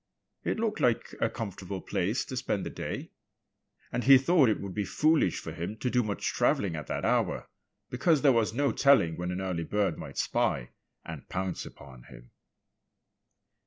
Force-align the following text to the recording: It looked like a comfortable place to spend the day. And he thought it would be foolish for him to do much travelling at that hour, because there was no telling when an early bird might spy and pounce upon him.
It 0.43 0.57
looked 0.59 0.79
like 0.79 1.13
a 1.21 1.29
comfortable 1.29 1.79
place 1.79 2.25
to 2.25 2.35
spend 2.35 2.65
the 2.65 2.71
day. 2.71 3.11
And 3.91 4.03
he 4.03 4.17
thought 4.17 4.49
it 4.49 4.59
would 4.59 4.73
be 4.73 4.83
foolish 4.83 5.39
for 5.39 5.51
him 5.51 5.77
to 5.77 5.91
do 5.91 6.01
much 6.01 6.33
travelling 6.33 6.75
at 6.75 6.87
that 6.87 7.05
hour, 7.05 7.45
because 7.91 8.23
there 8.23 8.31
was 8.31 8.51
no 8.51 8.71
telling 8.71 9.15
when 9.15 9.29
an 9.29 9.41
early 9.41 9.63
bird 9.63 9.99
might 9.99 10.17
spy 10.17 10.71
and 11.05 11.29
pounce 11.29 11.67
upon 11.67 12.05
him. 12.05 12.31